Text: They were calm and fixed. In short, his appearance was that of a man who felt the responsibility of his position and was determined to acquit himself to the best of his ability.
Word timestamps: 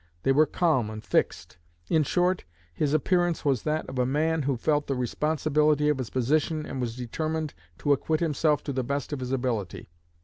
They 0.23 0.31
were 0.31 0.47
calm 0.47 0.89
and 0.89 1.03
fixed. 1.03 1.57
In 1.87 2.01
short, 2.01 2.43
his 2.73 2.95
appearance 2.95 3.45
was 3.45 3.61
that 3.61 3.87
of 3.87 3.99
a 3.99 4.03
man 4.07 4.41
who 4.41 4.57
felt 4.57 4.87
the 4.87 4.95
responsibility 4.95 5.89
of 5.89 5.99
his 5.99 6.09
position 6.09 6.65
and 6.65 6.81
was 6.81 6.95
determined 6.97 7.53
to 7.77 7.93
acquit 7.93 8.19
himself 8.19 8.63
to 8.63 8.73
the 8.73 8.83
best 8.83 9.13
of 9.13 9.19
his 9.19 9.31
ability. 9.31 9.91